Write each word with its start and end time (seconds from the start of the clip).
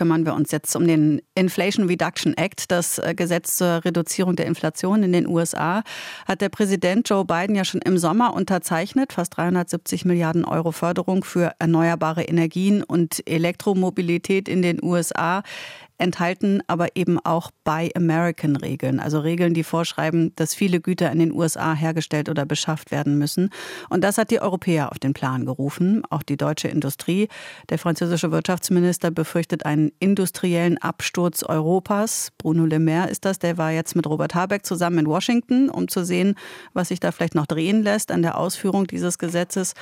kümmern 0.00 0.24
wir 0.24 0.32
uns 0.32 0.50
jetzt 0.50 0.74
um 0.76 0.86
den 0.86 1.20
Inflation 1.34 1.86
Reduction 1.86 2.34
Act, 2.34 2.70
das 2.70 2.98
äh, 2.98 3.14
Gesetz 3.14 3.56
zur 3.56 3.84
Reduzierung 3.84 4.34
der 4.34 4.46
Inflation 4.46 5.02
in 5.02 5.12
den 5.12 5.26
USA. 5.26 5.82
Hat 6.26 6.40
der 6.40 6.48
Präsident 6.48 7.06
Joe 7.06 7.26
Biden 7.26 7.54
ja 7.54 7.66
schon 7.66 7.82
im 7.82 7.98
Sommer 7.98 8.32
unterzeichnet. 8.32 9.12
Fast 9.12 9.36
370 9.36 10.06
Milliarden 10.06 10.46
Euro 10.46 10.72
Förderung 10.72 11.22
für 11.22 11.52
erneuerbare 11.58 12.22
Energien 12.22 12.82
und 12.82 13.22
Elektromobilität 13.28 14.48
in 14.48 14.62
den 14.62 14.82
USA 14.82 15.42
enthalten 16.00 16.62
aber 16.66 16.96
eben 16.96 17.18
auch 17.18 17.50
Buy 17.64 17.90
American 17.94 18.56
Regeln, 18.56 19.00
also 19.00 19.20
Regeln, 19.20 19.54
die 19.54 19.64
vorschreiben, 19.64 20.32
dass 20.36 20.54
viele 20.54 20.80
Güter 20.80 21.10
in 21.12 21.18
den 21.18 21.32
USA 21.32 21.74
hergestellt 21.74 22.28
oder 22.28 22.46
beschafft 22.46 22.90
werden 22.90 23.18
müssen. 23.18 23.50
Und 23.88 24.02
das 24.02 24.18
hat 24.18 24.30
die 24.30 24.40
Europäer 24.40 24.90
auf 24.92 24.98
den 24.98 25.12
Plan 25.12 25.44
gerufen, 25.44 26.02
auch 26.10 26.22
die 26.22 26.36
deutsche 26.36 26.68
Industrie. 26.68 27.28
Der 27.68 27.78
französische 27.78 28.32
Wirtschaftsminister 28.32 29.10
befürchtet 29.10 29.66
einen 29.66 29.92
industriellen 29.98 30.78
Absturz 30.78 31.42
Europas. 31.42 32.32
Bruno 32.38 32.64
Le 32.64 32.78
Maire 32.78 33.10
ist 33.10 33.24
das, 33.24 33.38
der 33.38 33.58
war 33.58 33.70
jetzt 33.70 33.96
mit 33.96 34.06
Robert 34.06 34.34
Habeck 34.34 34.64
zusammen 34.64 34.98
in 35.00 35.06
Washington, 35.06 35.68
um 35.68 35.88
zu 35.88 36.04
sehen, 36.04 36.34
was 36.72 36.88
sich 36.88 37.00
da 37.00 37.12
vielleicht 37.12 37.34
noch 37.34 37.46
drehen 37.46 37.82
lässt 37.82 38.10
an 38.10 38.22
der 38.22 38.38
Ausführung 38.38 38.86
dieses 38.86 39.18
Gesetzes 39.18 39.74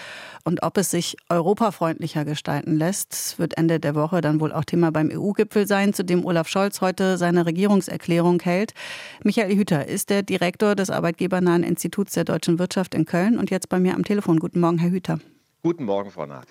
und 0.44 0.62
ob 0.62 0.78
es 0.78 0.90
sich 0.90 1.16
europafreundlicher 1.28 2.24
gestalten 2.24 2.76
lässt. 2.76 3.12
Es 3.12 3.38
wird 3.38 3.56
Ende 3.56 3.78
der 3.78 3.94
Woche 3.94 4.20
dann 4.20 4.40
wohl 4.40 4.52
auch 4.52 4.64
Thema 4.64 4.90
beim 4.90 5.10
EU-Gipfel 5.12 5.66
sein, 5.66 5.92
zu 5.92 6.04
dem 6.08 6.24
Olaf 6.24 6.48
Scholz 6.48 6.80
heute 6.80 7.16
seine 7.16 7.46
Regierungserklärung 7.46 8.40
hält. 8.40 8.74
Michael 9.22 9.54
Hüter 9.54 9.86
ist 9.86 10.10
der 10.10 10.22
Direktor 10.22 10.74
des 10.74 10.90
Arbeitgebernahen 10.90 11.62
Instituts 11.62 12.14
der 12.14 12.24
deutschen 12.24 12.58
Wirtschaft 12.58 12.94
in 12.94 13.04
Köln 13.04 13.38
und 13.38 13.50
jetzt 13.50 13.68
bei 13.68 13.78
mir 13.78 13.94
am 13.94 14.04
Telefon. 14.04 14.38
Guten 14.38 14.60
Morgen, 14.60 14.78
Herr 14.78 14.90
Hüter. 14.90 15.20
Guten 15.62 15.84
Morgen, 15.84 16.10
Frau 16.10 16.26
Naht. 16.26 16.46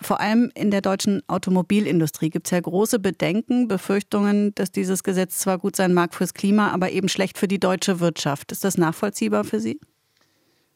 Vor 0.00 0.20
allem 0.20 0.50
in 0.54 0.70
der 0.70 0.80
deutschen 0.80 1.22
Automobilindustrie 1.28 2.30
gibt 2.30 2.46
es 2.48 2.50
ja 2.50 2.60
große 2.60 2.98
Bedenken, 2.98 3.68
Befürchtungen, 3.68 4.54
dass 4.54 4.72
dieses 4.72 5.04
Gesetz 5.04 5.38
zwar 5.38 5.58
gut 5.58 5.76
sein 5.76 5.94
mag 5.94 6.14
fürs 6.14 6.34
Klima, 6.34 6.70
aber 6.70 6.90
eben 6.90 7.08
schlecht 7.08 7.38
für 7.38 7.48
die 7.48 7.60
deutsche 7.60 8.00
Wirtschaft. 8.00 8.52
Ist 8.52 8.64
das 8.64 8.78
nachvollziehbar 8.78 9.44
für 9.44 9.60
Sie? 9.60 9.78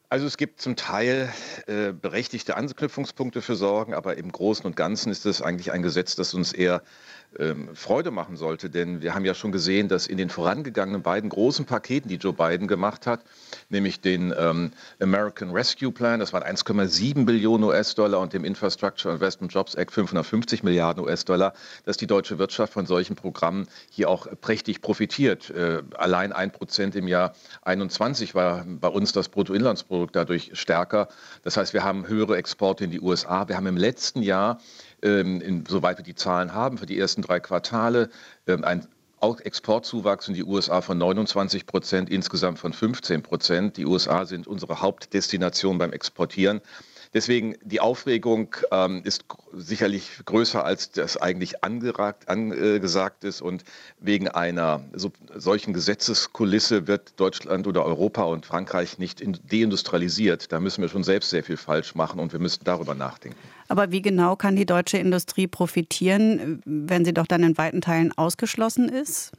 Also 0.08 0.26
es 0.26 0.36
gibt 0.36 0.60
zum 0.60 0.76
Teil 0.76 1.32
äh, 1.66 1.92
berechtigte 1.92 2.56
Anknüpfungspunkte 2.56 3.42
für 3.42 3.56
Sorgen, 3.56 3.92
aber 3.92 4.16
im 4.16 4.30
Großen 4.30 4.64
und 4.64 4.76
Ganzen 4.76 5.10
ist 5.10 5.26
es 5.26 5.42
eigentlich 5.42 5.72
ein 5.72 5.82
Gesetz, 5.82 6.14
das 6.14 6.32
uns 6.32 6.52
eher 6.52 6.82
ähm, 7.38 7.68
Freude 7.74 8.10
machen 8.10 8.36
sollte. 8.36 8.70
Denn 8.70 9.02
wir 9.02 9.14
haben 9.14 9.24
ja 9.24 9.34
schon 9.34 9.52
gesehen, 9.52 9.88
dass 9.88 10.06
in 10.06 10.16
den 10.16 10.30
vorangegangenen 10.30 11.02
beiden 11.02 11.30
großen 11.30 11.64
Paketen, 11.64 12.08
die 12.08 12.16
Joe 12.16 12.32
Biden 12.32 12.68
gemacht 12.68 13.06
hat, 13.06 13.20
nämlich 13.68 14.00
den 14.00 14.34
ähm, 14.36 14.72
American 15.00 15.50
Rescue 15.50 15.92
Plan, 15.92 16.20
das 16.20 16.32
waren 16.32 16.42
1,7 16.42 17.24
Billionen 17.24 17.64
US-Dollar 17.64 18.20
und 18.20 18.32
dem 18.32 18.44
Infrastructure 18.44 19.14
Investment 19.14 19.52
Jobs 19.52 19.74
Act 19.74 19.92
550 19.92 20.62
Milliarden 20.62 21.04
US-Dollar, 21.04 21.54
dass 21.84 21.96
die 21.96 22.06
deutsche 22.06 22.38
Wirtschaft 22.38 22.72
von 22.72 22.86
solchen 22.86 23.16
Programmen 23.16 23.66
hier 23.90 24.08
auch 24.08 24.26
prächtig 24.40 24.80
profitiert. 24.80 25.50
Äh, 25.50 25.82
allein 25.96 26.32
ein 26.32 26.50
Prozent 26.50 26.96
im 26.96 27.08
Jahr 27.08 27.34
21 27.62 28.34
war 28.34 28.64
bei 28.66 28.88
uns 28.88 29.12
das 29.12 29.28
Bruttoinlandsprodukt 29.28 30.14
dadurch 30.14 30.50
stärker. 30.54 31.08
Das 31.42 31.56
heißt, 31.56 31.72
wir 31.72 31.84
haben 31.84 32.08
höhere 32.08 32.36
Exporte 32.36 32.84
in 32.84 32.90
die 32.90 33.00
USA. 33.00 33.48
Wir 33.48 33.56
haben 33.56 33.66
im 33.66 33.76
letzten 33.76 34.22
Jahr 34.22 34.60
ähm, 35.02 35.40
in, 35.40 35.64
soweit 35.66 35.98
wir 35.98 36.04
die 36.04 36.14
Zahlen 36.14 36.52
haben, 36.52 36.78
für 36.78 36.86
die 36.86 36.98
ersten 36.98 37.22
drei 37.22 37.40
Quartale 37.40 38.10
ähm, 38.46 38.64
ein 38.64 38.86
Exportzuwachs 39.42 40.28
in 40.28 40.34
die 40.34 40.44
USA 40.44 40.80
von 40.80 40.98
29 40.98 41.66
Prozent, 41.66 42.10
insgesamt 42.10 42.58
von 42.58 42.72
15 42.72 43.22
Prozent. 43.22 43.76
Die 43.76 43.84
USA 43.84 44.24
sind 44.24 44.46
unsere 44.46 44.80
Hauptdestination 44.80 45.78
beim 45.78 45.92
Exportieren. 45.92 46.60
Deswegen 47.14 47.56
die 47.62 47.80
Aufregung 47.80 48.54
ähm, 48.70 49.00
ist 49.04 49.24
sicherlich 49.52 50.20
größer, 50.24 50.64
als 50.64 50.90
das 50.90 51.16
eigentlich 51.16 51.64
angeragt, 51.64 52.28
angesagt 52.28 53.24
ist. 53.24 53.40
Und 53.40 53.64
wegen 53.98 54.28
einer 54.28 54.84
so, 54.92 55.12
solchen 55.34 55.72
Gesetzeskulisse 55.72 56.86
wird 56.86 57.18
Deutschland 57.18 57.66
oder 57.66 57.84
Europa 57.84 58.24
und 58.24 58.44
Frankreich 58.44 58.98
nicht 58.98 59.22
deindustrialisiert. 59.50 60.52
Da 60.52 60.60
müssen 60.60 60.82
wir 60.82 60.88
schon 60.88 61.04
selbst 61.04 61.30
sehr 61.30 61.42
viel 61.42 61.56
falsch 61.56 61.94
machen 61.94 62.20
und 62.20 62.32
wir 62.32 62.40
müssen 62.40 62.64
darüber 62.64 62.94
nachdenken. 62.94 63.38
Aber 63.68 63.90
wie 63.90 64.02
genau 64.02 64.36
kann 64.36 64.56
die 64.56 64.66
deutsche 64.66 64.98
Industrie 64.98 65.46
profitieren, 65.46 66.60
wenn 66.64 67.04
sie 67.04 67.14
doch 67.14 67.26
dann 67.26 67.42
in 67.42 67.58
weiten 67.58 67.80
Teilen 67.80 68.16
ausgeschlossen 68.16 68.88
ist? 68.88 69.32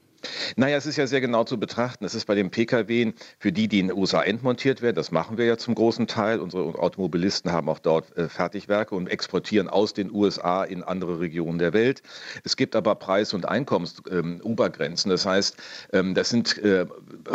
Naja, 0.55 0.77
es 0.77 0.85
ist 0.85 0.97
ja 0.97 1.07
sehr 1.07 1.21
genau 1.21 1.43
zu 1.43 1.59
betrachten. 1.59 2.05
Es 2.05 2.15
ist 2.15 2.25
bei 2.25 2.35
den 2.35 2.49
Pkw, 2.49 3.13
für 3.39 3.51
die, 3.51 3.67
die 3.67 3.79
in 3.79 3.87
den 3.87 3.97
USA 3.97 4.21
entmontiert 4.23 4.81
werden, 4.81 4.95
das 4.95 5.11
machen 5.11 5.37
wir 5.37 5.45
ja 5.45 5.57
zum 5.57 5.75
großen 5.75 6.07
Teil. 6.07 6.39
Unsere 6.39 6.77
Automobilisten 6.79 7.51
haben 7.51 7.69
auch 7.69 7.79
dort 7.79 8.15
äh, 8.17 8.29
Fertigwerke 8.29 8.95
und 8.95 9.07
exportieren 9.07 9.67
aus 9.67 9.93
den 9.93 10.11
USA 10.11 10.63
in 10.63 10.83
andere 10.83 11.19
Regionen 11.19 11.59
der 11.59 11.73
Welt. 11.73 12.01
Es 12.43 12.55
gibt 12.55 12.75
aber 12.75 12.95
Preis- 12.95 13.33
und 13.33 13.47
Einkommensobergrenzen. 13.47 15.11
Ähm, 15.11 15.15
das 15.15 15.25
heißt, 15.25 15.57
ähm, 15.93 16.15
das 16.15 16.29
sind 16.29 16.57
äh, 16.59 16.85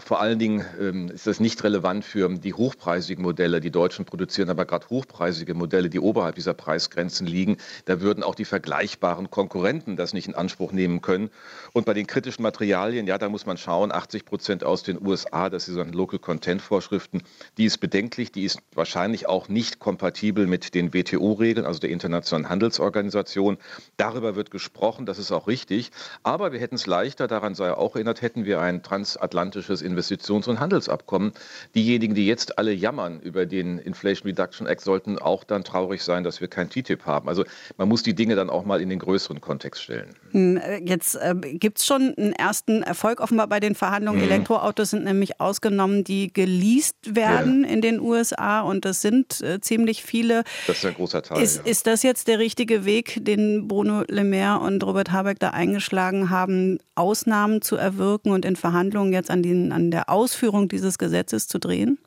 vor 0.04 0.20
allen 0.20 0.38
Dingen 0.38 0.64
ähm, 0.80 1.08
ist 1.08 1.26
das 1.26 1.40
nicht 1.40 1.62
relevant 1.64 2.04
für 2.04 2.28
die 2.28 2.54
hochpreisigen 2.54 3.22
Modelle. 3.22 3.60
Die 3.60 3.70
Deutschen 3.70 4.04
produzieren 4.04 4.50
aber 4.50 4.64
gerade 4.64 4.88
hochpreisige 4.88 5.54
Modelle, 5.54 5.88
die 5.88 6.00
oberhalb 6.00 6.34
dieser 6.34 6.54
Preisgrenzen 6.54 7.26
liegen. 7.26 7.56
Da 7.84 8.00
würden 8.00 8.22
auch 8.22 8.34
die 8.34 8.44
vergleichbaren 8.44 9.30
Konkurrenten 9.30 9.96
das 9.96 10.12
nicht 10.12 10.28
in 10.28 10.34
Anspruch 10.34 10.72
nehmen 10.72 11.00
können. 11.00 11.30
Und 11.72 11.86
bei 11.86 11.94
den 11.94 12.06
kritischen 12.06 12.42
Materialien 12.42 12.72
Materialien, 12.82 13.06
ja, 13.06 13.16
da 13.16 13.28
muss 13.28 13.46
man 13.46 13.56
schauen, 13.56 13.92
80 13.92 14.24
Prozent 14.24 14.64
aus 14.64 14.82
den 14.82 15.00
USA, 15.00 15.48
das 15.48 15.66
sind 15.66 15.94
Local 15.94 16.18
Content 16.18 16.60
Vorschriften, 16.60 17.22
die 17.56 17.64
ist 17.64 17.78
bedenklich, 17.78 18.32
die 18.32 18.42
ist 18.42 18.58
wahrscheinlich 18.74 19.28
auch 19.28 19.48
nicht 19.48 19.78
kompatibel 19.78 20.48
mit 20.48 20.74
den 20.74 20.92
WTO-Regeln, 20.92 21.64
also 21.64 21.78
der 21.78 21.90
Internationalen 21.90 22.48
Handelsorganisation. 22.48 23.58
Darüber 23.98 24.34
wird 24.34 24.50
gesprochen, 24.50 25.06
das 25.06 25.20
ist 25.20 25.30
auch 25.30 25.46
richtig, 25.46 25.92
aber 26.24 26.50
wir 26.50 26.58
hätten 26.58 26.74
es 26.74 26.88
leichter, 26.88 27.28
daran 27.28 27.54
sei 27.54 27.72
auch 27.72 27.94
erinnert, 27.94 28.20
hätten 28.20 28.44
wir 28.44 28.60
ein 28.60 28.82
transatlantisches 28.82 29.80
Investitions- 29.80 30.48
und 30.48 30.58
Handelsabkommen. 30.58 31.34
Diejenigen, 31.76 32.16
die 32.16 32.26
jetzt 32.26 32.58
alle 32.58 32.72
jammern 32.72 33.20
über 33.20 33.46
den 33.46 33.78
Inflation 33.78 34.26
Reduction 34.26 34.66
Act, 34.66 34.80
sollten 34.80 35.20
auch 35.20 35.44
dann 35.44 35.62
traurig 35.62 36.02
sein, 36.02 36.24
dass 36.24 36.40
wir 36.40 36.48
kein 36.48 36.68
TTIP 36.68 37.06
haben. 37.06 37.28
Also 37.28 37.44
man 37.76 37.88
muss 37.88 38.02
die 38.02 38.14
Dinge 38.14 38.34
dann 38.34 38.50
auch 38.50 38.64
mal 38.64 38.80
in 38.80 38.88
den 38.88 38.98
größeren 38.98 39.40
Kontext 39.40 39.82
stellen. 39.82 40.16
Hm, 40.32 40.56
äh, 40.56 40.78
jetzt 40.78 41.14
äh, 41.14 41.34
gibt 41.36 41.78
es 41.78 41.86
schon 41.86 42.14
einen 42.16 42.32
ersten 42.32 42.71
ersten 42.72 42.82
Erfolg 42.82 43.20
offenbar 43.20 43.46
bei 43.46 43.60
den 43.60 43.74
Verhandlungen. 43.74 44.20
Mhm. 44.20 44.30
Elektroautos 44.30 44.90
sind 44.90 45.04
nämlich 45.04 45.40
ausgenommen, 45.40 46.04
die 46.04 46.32
geleast 46.32 46.96
werden 47.04 47.64
ja. 47.64 47.70
in 47.70 47.80
den 47.80 48.00
USA 48.00 48.60
und 48.62 48.84
das 48.84 49.02
sind 49.02 49.40
äh, 49.40 49.60
ziemlich 49.60 50.02
viele. 50.02 50.44
Das 50.66 50.78
ist 50.78 50.86
ein 50.86 50.94
großer 50.94 51.22
Teil. 51.22 51.42
Ist, 51.42 51.58
ja. 51.58 51.70
ist 51.70 51.86
das 51.86 52.02
jetzt 52.02 52.28
der 52.28 52.38
richtige 52.38 52.84
Weg, 52.84 53.24
den 53.24 53.68
Bruno 53.68 54.04
Le 54.08 54.24
Maire 54.24 54.60
und 54.60 54.82
Robert 54.84 55.12
Habeck 55.12 55.38
da 55.38 55.50
eingeschlagen 55.50 56.30
haben, 56.30 56.78
Ausnahmen 56.94 57.62
zu 57.62 57.76
erwirken 57.76 58.32
und 58.32 58.44
in 58.44 58.56
Verhandlungen 58.56 59.12
jetzt 59.12 59.30
an, 59.30 59.42
den, 59.42 59.72
an 59.72 59.90
der 59.90 60.08
Ausführung 60.08 60.68
dieses 60.68 60.98
Gesetzes 60.98 61.48
zu 61.48 61.58
drehen? 61.58 61.98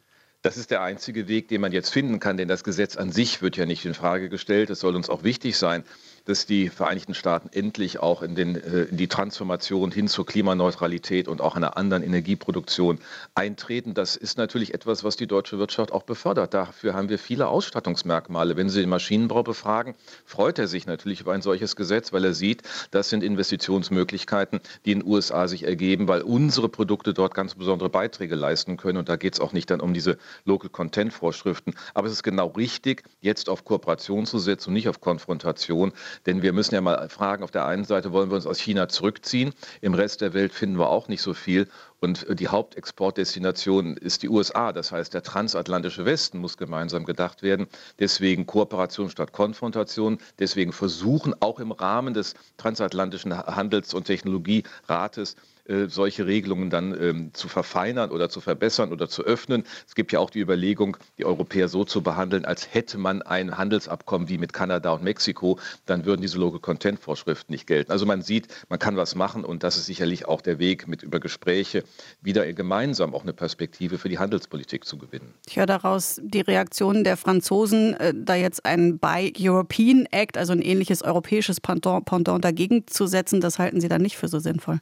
Das 0.42 0.58
ist 0.58 0.70
der 0.70 0.84
einzige 0.84 1.28
Weg, 1.28 1.47
den 1.47 1.59
man 1.59 1.72
jetzt 1.72 1.90
finden 1.90 2.20
kann, 2.20 2.38
denn 2.38 2.47
das 2.47 2.64
Gesetz 2.64 2.97
an 2.97 3.12
sich 3.12 3.42
wird 3.42 3.58
ja 3.58 3.66
nicht 3.66 3.84
in 3.84 3.96
Frage 3.96 4.30
gestellt. 4.30 4.70
Es 4.70 4.80
soll 4.80 4.96
uns 4.96 5.09
auch 5.09 5.24
wichtig 5.24 5.58
sein, 5.58 5.84
dass 6.25 6.46
die 6.46 6.69
Vereinigten 6.69 7.13
Staaten 7.13 7.50
endlich 7.52 8.00
auch 8.00 8.22
in, 8.22 8.36
den, 8.36 8.56
äh, 8.56 8.84
in 8.84 8.97
die 8.97 9.08
Transformation 9.08 9.91
hin 9.91 10.08
zur 10.08 10.25
Klimaneutralität 10.25 11.28
und 11.28 11.41
auch 11.41 11.56
einer 11.56 11.78
anderen 11.78 12.03
Energieproduktion 12.03 13.00
eintreten. 13.34 13.94
Das 13.94 14.16
ist 14.16 14.38
natürlich 14.38 14.74
etwas, 14.74 15.03
was 15.03 15.16
die 15.16 15.28
deutsche 15.28 15.58
Wirtschaft 15.59 15.91
auch 15.91 16.03
befördert. 16.03 16.53
Dafür 16.53 16.94
haben 16.94 17.09
wir 17.09 17.19
viele 17.19 17.47
Ausstattungsmerkmale. 17.47 18.58
Wenn 18.58 18.69
Sie 18.69 18.81
den 18.81 18.90
Maschinenbau 18.90 19.44
befragen, 19.44 19.96
freut 20.25 20.59
er 20.59 20.68
sich 20.68 20.85
natürlich 20.85 21.22
über 21.22 21.34
ein 21.34 21.41
solches 21.41 21.75
Gesetz, 21.75 22.12
weil 22.12 22.25
er 22.25 22.34
sieht, 22.34 22.64
das 22.91 23.09
sind 23.09 23.24
Investitionsmöglichkeiten, 23.24 24.59
die 24.85 24.91
in 24.91 25.00
den 25.00 25.08
USA 25.08 25.47
sich 25.47 25.64
ergeben, 25.64 26.08
weil 26.08 26.22
unsere 26.22 26.69
Produkte 26.69 27.14
dort 27.14 27.34
ganz 27.34 27.56
besondere 27.56 27.90
Beiträge 27.90 28.35
leisten 28.35 28.78
können. 28.78 28.97
Und 28.97 29.09
da 29.09 29.16
geht 29.16 29.34
es 29.35 29.40
auch 29.40 29.53
nicht 29.53 29.69
dann 29.69 29.81
um 29.81 29.94
diese 29.94 30.18
Local 30.46 30.69
Content 30.69 31.14
Vorschriften. 31.14 31.74
Aber 31.94 32.08
es 32.08 32.14
ist 32.14 32.24
genau 32.24 32.47
richtig, 32.47 33.03
jetzt 33.22 33.50
auf 33.50 33.66
Kooperation 33.66 34.25
zu 34.25 34.40
setzen 34.40 34.69
und 34.69 34.74
nicht 34.74 34.90
auf 34.90 35.02
Konfrontation. 35.02 35.94
Denn 36.26 36.42
wir 36.42 36.53
müssen 36.53 36.76
ja 36.76 36.81
mal 36.81 37.09
fragen, 37.09 37.44
auf 37.44 37.52
der 37.52 37.66
einen 37.66 37.86
Seite 37.86 38.12
wollen 38.12 38.30
wir 38.30 38.36
uns 38.36 38.48
aus 38.48 38.59
China 38.59 38.88
zurückziehen, 38.88 39.53
im 39.82 39.94
Rest 39.94 40.22
der 40.22 40.34
Welt 40.34 40.53
finden 40.53 40.78
wir 40.78 40.90
auch 40.90 41.08
nicht 41.08 41.22
so 41.22 41.34
viel. 41.34 41.67
Und 42.00 42.26
die 42.40 42.50
Hauptexportdestination 42.50 43.97
ist 43.97 44.22
die 44.22 44.29
USA. 44.29 44.73
Das 44.73 44.91
heißt, 44.91 45.14
der 45.14 45.23
transatlantische 45.23 46.06
Westen 46.06 46.38
muss 46.40 46.58
gemeinsam 46.58 47.06
gedacht 47.06 47.41
werden. 47.41 47.67
Deswegen 48.00 48.46
Kooperation 48.46 49.09
statt 49.09 49.32
Konfrontation. 49.32 50.20
Deswegen 50.38 50.72
versuchen 50.72 51.34
auch 51.40 51.59
im 51.59 51.72
Rahmen 51.72 52.14
des 52.14 52.35
transatlantischen 52.58 53.35
Handels- 53.35 53.94
und 53.94 54.06
Technologierates 54.06 55.35
äh, 55.67 55.88
solche 55.88 56.28
Regelungen 56.28 56.70
dann 56.70 56.96
ähm, 57.00 57.34
zu 57.34 57.47
verfeinern 57.47 58.12
oder 58.12 58.29
zu 58.29 58.40
verbessern 58.40 58.91
oder 58.91 59.09
zu 59.09 59.23
öffnen. 59.23 59.64
Es 59.88 59.96
gibt 59.96 60.12
ja 60.12 60.20
auch 60.20 60.29
die 60.29 60.40
Überlegung, 60.40 60.97
die 61.17 61.26
Europäer 61.26 61.70
so 61.70 61.84
zu 61.84 62.03
behandeln, 62.03 62.46
als 62.46 62.73
hätte 62.73 63.00
man 63.00 63.23
ein 63.23 63.58
Handelsabkommen 63.58 64.29
wie 64.29 64.38
mit 64.38 64.53
Kanada 64.53 64.91
und 64.91 65.03
Mexiko, 65.03 65.58
dann 65.88 66.06
würden 66.06 66.22
diese 66.22 66.38
Local 66.38 66.59
Content 66.59 67.00
Vorschriften 67.00 67.52
nicht 67.52 67.66
gelten. 67.66 67.91
Also 67.91 68.06
man 68.06 68.22
sieht, 68.22 68.47
man 68.70 68.78
kann 68.78 68.96
was 68.96 69.16
machen 69.16 69.44
und 69.44 69.64
das 69.64 69.78
ist 69.78 69.88
sicherlich 69.88 70.28
auch 70.28 70.41
der 70.41 70.59
Weg, 70.59 70.88
mit 70.88 71.02
über 71.02 71.20
Gespräche 71.20 71.84
wieder 72.22 72.52
gemeinsam 72.53 73.16
auch 73.16 73.23
eine 73.23 73.34
Perspektive 73.34 73.97
für 73.97 74.09
die 74.09 74.20
Handelspolitik 74.20 74.85
zu 74.85 74.97
gewinnen. 75.00 75.34
Ich 75.47 75.58
höre 75.58 75.66
daraus 75.66 76.22
die 76.23 76.41
Reaktionen 76.41 77.03
der 77.03 77.17
Franzosen, 77.17 77.96
äh, 77.96 78.14
da 78.16 78.35
jetzt 78.35 78.66
ein 78.66 79.00
Buy 79.00 79.34
European 79.40 80.06
Act, 80.12 80.38
also 80.38 80.53
ein 80.53 80.62
ähnliches 80.62 81.02
europäisches 81.02 81.59
Pendant, 81.59 82.06
Pendant 82.06 82.46
dagegen 82.46 82.85
zu 82.85 83.08
setzen, 83.08 83.41
das 83.41 83.58
halten 83.58 83.82
Sie 83.82 83.88
dann 83.88 84.02
nicht 84.02 84.17
für 84.17 84.28
so 84.28 84.38
sinnvoll. 84.38 84.79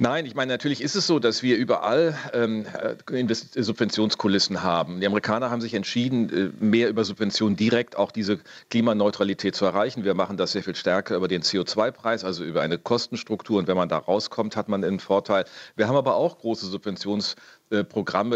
Nein, 0.00 0.26
ich 0.26 0.36
meine, 0.36 0.52
natürlich 0.52 0.80
ist 0.80 0.94
es 0.94 1.08
so, 1.08 1.18
dass 1.18 1.42
wir 1.42 1.56
überall 1.56 2.16
ähm, 2.32 2.64
äh, 2.66 3.34
Subventionskulissen 3.34 4.62
haben. 4.62 5.00
Die 5.00 5.06
Amerikaner 5.08 5.50
haben 5.50 5.60
sich 5.60 5.74
entschieden, 5.74 6.30
äh, 6.30 6.64
mehr 6.64 6.88
über 6.88 7.04
Subventionen 7.04 7.56
direkt 7.56 7.96
auch 7.96 8.12
diese 8.12 8.38
Klimaneutralität 8.70 9.56
zu 9.56 9.64
erreichen. 9.64 10.04
Wir 10.04 10.14
machen 10.14 10.36
das 10.36 10.52
sehr 10.52 10.62
viel 10.62 10.76
stärker 10.76 11.16
über 11.16 11.26
den 11.26 11.42
CO2-Preis, 11.42 12.22
also 12.22 12.44
über 12.44 12.62
eine 12.62 12.78
Kostenstruktur. 12.78 13.58
Und 13.58 13.66
wenn 13.66 13.76
man 13.76 13.88
da 13.88 13.98
rauskommt, 13.98 14.54
hat 14.54 14.68
man 14.68 14.84
einen 14.84 15.00
Vorteil. 15.00 15.46
Wir 15.74 15.88
haben 15.88 15.96
aber 15.96 16.14
auch 16.14 16.38
große 16.38 16.66
Subventions 16.66 17.34
äh, 17.70 17.84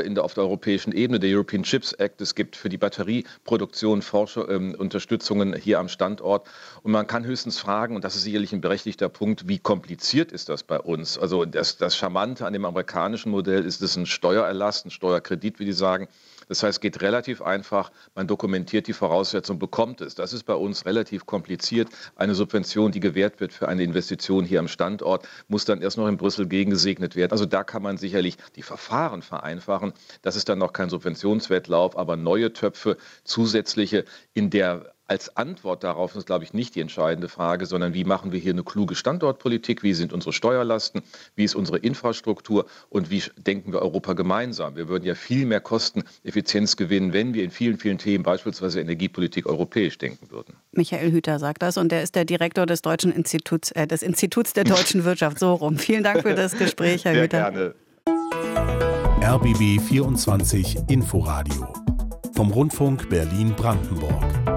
in 0.04 0.14
der, 0.14 0.24
auf 0.24 0.34
der 0.34 0.44
europäischen 0.44 0.92
Ebene, 0.92 1.20
der 1.20 1.30
European 1.30 1.62
Chips 1.62 1.92
Act. 1.92 2.20
Es 2.20 2.34
gibt 2.34 2.56
für 2.56 2.68
die 2.68 2.76
Batterieproduktion 2.76 4.02
Forscher, 4.02 4.48
ähm, 4.48 4.74
Unterstützungen 4.74 5.54
hier 5.54 5.78
am 5.78 5.88
Standort. 5.88 6.48
Und 6.82 6.92
man 6.92 7.06
kann 7.06 7.24
höchstens 7.24 7.58
fragen, 7.58 7.96
und 7.96 8.04
das 8.04 8.16
ist 8.16 8.24
sicherlich 8.24 8.52
ein 8.52 8.60
berechtigter 8.60 9.08
Punkt, 9.08 9.48
wie 9.48 9.58
kompliziert 9.58 10.32
ist 10.32 10.48
das 10.48 10.62
bei 10.62 10.78
uns? 10.78 11.18
Also 11.18 11.44
das, 11.54 11.76
das 11.76 11.96
Charmante 11.96 12.46
an 12.46 12.52
dem 12.52 12.64
amerikanischen 12.64 13.30
Modell 13.30 13.64
ist 13.64 13.82
es 13.82 13.96
ein 13.96 14.06
Steuererlass, 14.06 14.84
ein 14.84 14.90
Steuerkredit, 14.90 15.58
wie 15.58 15.64
die 15.64 15.72
sagen. 15.72 16.08
Das 16.48 16.62
heißt, 16.62 16.80
geht 16.80 17.00
relativ 17.02 17.42
einfach, 17.42 17.92
man 18.14 18.26
dokumentiert 18.26 18.86
die 18.86 18.92
Voraussetzungen, 18.92 19.58
bekommt 19.58 20.00
es. 20.00 20.14
Das 20.14 20.32
ist 20.32 20.44
bei 20.44 20.54
uns 20.54 20.86
relativ 20.86 21.26
kompliziert. 21.26 21.88
Eine 22.16 22.34
Subvention, 22.34 22.92
die 22.92 23.00
gewährt 23.00 23.40
wird 23.40 23.52
für 23.52 23.68
eine 23.68 23.82
Investition 23.82 24.44
hier 24.44 24.60
am 24.60 24.68
Standort, 24.68 25.28
muss 25.48 25.64
dann 25.64 25.82
erst 25.82 25.98
noch 25.98 26.08
in 26.08 26.16
Brüssel 26.16 26.46
gegengesegnet 26.46 27.16
werden. 27.16 27.32
Also 27.32 27.46
da 27.46 27.64
kann 27.64 27.82
man 27.82 27.96
sicherlich 27.96 28.36
die 28.56 28.62
Verfahren 28.62 29.22
vereinfachen. 29.22 29.92
Das 30.22 30.36
ist 30.36 30.48
dann 30.48 30.58
noch 30.58 30.72
kein 30.72 30.90
Subventionswettlauf, 30.90 31.96
aber 31.96 32.16
neue 32.16 32.52
Töpfe, 32.52 32.96
zusätzliche 33.24 34.04
in 34.34 34.50
der 34.50 34.92
als 35.12 35.36
Antwort 35.36 35.84
darauf 35.84 36.16
ist, 36.16 36.26
glaube 36.26 36.44
ich, 36.44 36.54
nicht 36.54 36.74
die 36.74 36.80
entscheidende 36.80 37.28
Frage, 37.28 37.66
sondern 37.66 37.92
wie 37.92 38.04
machen 38.04 38.32
wir 38.32 38.40
hier 38.40 38.52
eine 38.52 38.64
kluge 38.64 38.94
Standortpolitik, 38.94 39.82
wie 39.82 39.92
sind 39.92 40.12
unsere 40.12 40.32
Steuerlasten, 40.32 41.02
wie 41.34 41.44
ist 41.44 41.54
unsere 41.54 41.76
Infrastruktur 41.78 42.64
und 42.88 43.10
wie 43.10 43.22
denken 43.36 43.74
wir 43.74 43.82
Europa 43.82 44.14
gemeinsam. 44.14 44.74
Wir 44.74 44.88
würden 44.88 45.04
ja 45.04 45.14
viel 45.14 45.44
mehr 45.44 45.60
Kosteneffizienz 45.60 46.41
gewinnen, 46.76 47.12
wenn 47.12 47.34
wir 47.34 47.44
in 47.44 47.50
vielen, 47.50 47.78
vielen 47.78 47.98
Themen, 47.98 48.24
beispielsweise 48.24 48.80
Energiepolitik, 48.80 49.46
europäisch 49.46 49.98
denken 49.98 50.30
würden. 50.30 50.54
Michael 50.72 51.10
Hüter 51.10 51.38
sagt 51.38 51.62
das 51.62 51.76
und 51.76 51.92
er 51.92 52.02
ist 52.02 52.14
der 52.14 52.24
Direktor 52.24 52.66
des 52.66 52.82
Deutschen 52.82 53.12
Instituts, 53.12 53.70
äh, 53.72 53.86
des 53.86 54.02
Instituts 54.02 54.52
der 54.52 54.64
deutschen 54.64 55.04
Wirtschaft. 55.04 55.38
So 55.38 55.54
rum. 55.54 55.78
Vielen 55.78 56.02
Dank 56.02 56.22
für 56.22 56.34
das 56.34 56.56
Gespräch, 56.56 57.04
Herr 57.04 57.14
Sehr 57.14 57.22
Hüter. 57.24 57.50
Gerne. 57.50 57.74
RBB 59.22 59.80
24 59.80 60.78
Inforadio 60.88 61.72
vom 62.34 62.50
Rundfunk 62.50 63.08
Berlin-Brandenburg. 63.08 64.51